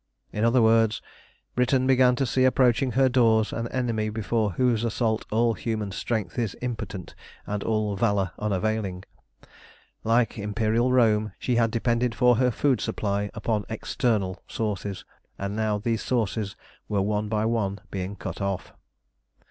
[0.33, 0.99] In other words,
[1.53, 6.39] Britain began to see approaching her doors an enemy before whose assault all human strength
[6.39, 7.13] is impotent
[7.45, 9.03] and all valour unavailing.
[10.03, 15.05] Like Imperial Rome, she had depended for her food supply upon external sources,
[15.37, 16.55] and now these sources
[16.89, 18.73] were one by one being cut off.